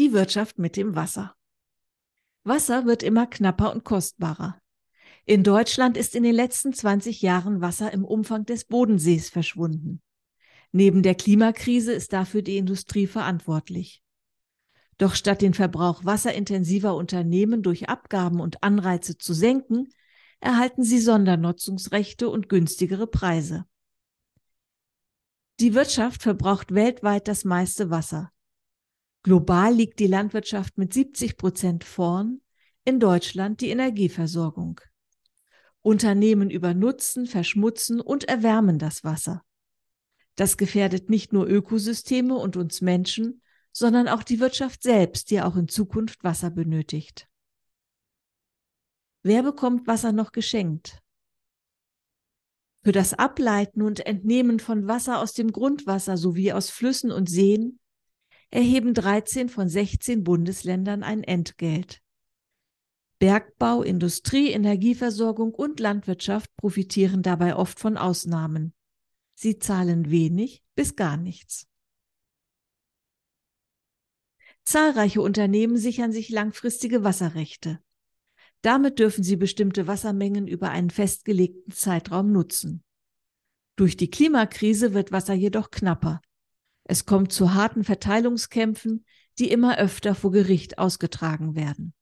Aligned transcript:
Die 0.00 0.14
Wirtschaft 0.14 0.58
mit 0.58 0.78
dem 0.78 0.96
Wasser. 0.96 1.36
Wasser 2.42 2.86
wird 2.86 3.02
immer 3.02 3.26
knapper 3.26 3.70
und 3.70 3.84
kostbarer. 3.84 4.58
In 5.26 5.44
Deutschland 5.44 5.98
ist 5.98 6.14
in 6.14 6.22
den 6.22 6.34
letzten 6.34 6.72
20 6.72 7.20
Jahren 7.20 7.60
Wasser 7.60 7.92
im 7.92 8.06
Umfang 8.06 8.46
des 8.46 8.64
Bodensees 8.64 9.28
verschwunden. 9.28 10.00
Neben 10.72 11.02
der 11.02 11.14
Klimakrise 11.14 11.92
ist 11.92 12.14
dafür 12.14 12.40
die 12.40 12.56
Industrie 12.56 13.06
verantwortlich. 13.06 14.02
Doch 14.96 15.14
statt 15.14 15.42
den 15.42 15.52
Verbrauch 15.52 16.02
wasserintensiver 16.02 16.94
Unternehmen 16.94 17.62
durch 17.62 17.90
Abgaben 17.90 18.40
und 18.40 18.62
Anreize 18.62 19.18
zu 19.18 19.34
senken, 19.34 19.90
erhalten 20.40 20.82
sie 20.82 20.98
Sondernutzungsrechte 20.98 22.30
und 22.30 22.48
günstigere 22.48 23.06
Preise. 23.06 23.66
Die 25.60 25.74
Wirtschaft 25.74 26.22
verbraucht 26.22 26.72
weltweit 26.72 27.28
das 27.28 27.44
meiste 27.44 27.90
Wasser. 27.90 28.32
Global 29.22 29.74
liegt 29.74 29.98
die 29.98 30.06
Landwirtschaft 30.06 30.78
mit 30.78 30.94
70 30.94 31.36
Prozent 31.36 31.84
vorn, 31.84 32.40
in 32.84 33.00
Deutschland 33.00 33.60
die 33.60 33.68
Energieversorgung. 33.68 34.80
Unternehmen 35.82 36.50
übernutzen, 36.50 37.26
verschmutzen 37.26 38.00
und 38.00 38.24
erwärmen 38.24 38.78
das 38.78 39.04
Wasser. 39.04 39.44
Das 40.36 40.56
gefährdet 40.56 41.10
nicht 41.10 41.32
nur 41.32 41.46
Ökosysteme 41.46 42.34
und 42.34 42.56
uns 42.56 42.80
Menschen, 42.80 43.42
sondern 43.72 44.08
auch 44.08 44.22
die 44.22 44.40
Wirtschaft 44.40 44.82
selbst, 44.82 45.30
die 45.30 45.42
auch 45.42 45.56
in 45.56 45.68
Zukunft 45.68 46.24
Wasser 46.24 46.50
benötigt. 46.50 47.28
Wer 49.22 49.42
bekommt 49.42 49.86
Wasser 49.86 50.12
noch 50.12 50.32
geschenkt? 50.32 51.02
Für 52.82 52.92
das 52.92 53.12
Ableiten 53.12 53.82
und 53.82 54.06
Entnehmen 54.06 54.58
von 54.58 54.88
Wasser 54.88 55.18
aus 55.18 55.34
dem 55.34 55.52
Grundwasser 55.52 56.16
sowie 56.16 56.52
aus 56.52 56.70
Flüssen 56.70 57.12
und 57.12 57.28
Seen 57.28 57.78
erheben 58.50 58.94
13 58.94 59.48
von 59.48 59.68
16 59.68 60.24
Bundesländern 60.24 61.02
ein 61.02 61.22
Entgelt. 61.22 62.02
Bergbau, 63.18 63.82
Industrie, 63.82 64.50
Energieversorgung 64.50 65.54
und 65.54 65.78
Landwirtschaft 65.78 66.54
profitieren 66.56 67.22
dabei 67.22 67.54
oft 67.54 67.78
von 67.78 67.96
Ausnahmen. 67.96 68.72
Sie 69.34 69.58
zahlen 69.58 70.10
wenig 70.10 70.62
bis 70.74 70.96
gar 70.96 71.16
nichts. 71.16 71.66
Zahlreiche 74.64 75.20
Unternehmen 75.20 75.76
sichern 75.76 76.12
sich 76.12 76.30
langfristige 76.30 77.04
Wasserrechte. 77.04 77.80
Damit 78.62 78.98
dürfen 78.98 79.24
sie 79.24 79.36
bestimmte 79.36 79.86
Wassermengen 79.86 80.46
über 80.46 80.70
einen 80.70 80.90
festgelegten 80.90 81.72
Zeitraum 81.72 82.32
nutzen. 82.32 82.84
Durch 83.76 83.96
die 83.96 84.10
Klimakrise 84.10 84.92
wird 84.92 85.12
Wasser 85.12 85.34
jedoch 85.34 85.70
knapper. 85.70 86.20
Es 86.84 87.06
kommt 87.06 87.32
zu 87.32 87.54
harten 87.54 87.84
Verteilungskämpfen, 87.84 89.04
die 89.38 89.50
immer 89.50 89.78
öfter 89.78 90.14
vor 90.14 90.32
Gericht 90.32 90.78
ausgetragen 90.78 91.54
werden. 91.54 91.94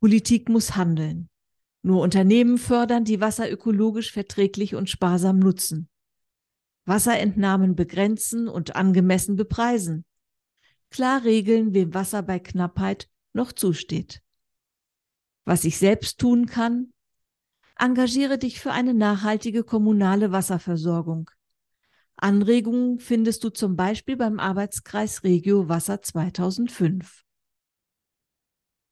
Politik 0.00 0.48
muss 0.48 0.76
handeln. 0.76 1.28
Nur 1.82 2.00
Unternehmen 2.02 2.58
fördern, 2.58 3.04
die 3.04 3.20
Wasser 3.20 3.50
ökologisch 3.50 4.12
verträglich 4.12 4.74
und 4.74 4.90
sparsam 4.90 5.38
nutzen. 5.38 5.88
Wasserentnahmen 6.84 7.76
begrenzen 7.76 8.48
und 8.48 8.76
angemessen 8.76 9.36
bepreisen. 9.36 10.04
Klar 10.90 11.24
regeln, 11.24 11.74
wem 11.74 11.94
Wasser 11.94 12.22
bei 12.22 12.38
Knappheit 12.38 13.08
noch 13.32 13.52
zusteht. 13.52 14.22
Was 15.44 15.64
ich 15.64 15.78
selbst 15.78 16.18
tun 16.18 16.46
kann? 16.46 16.92
Engagiere 17.78 18.38
dich 18.38 18.60
für 18.60 18.72
eine 18.72 18.94
nachhaltige 18.94 19.64
kommunale 19.64 20.30
Wasserversorgung. 20.30 21.30
Anregungen 22.22 23.00
findest 23.00 23.42
du 23.42 23.50
zum 23.50 23.74
Beispiel 23.74 24.16
beim 24.16 24.38
Arbeitskreis 24.38 25.24
Regio 25.24 25.68
Wasser 25.68 26.02
2005. 26.02 27.24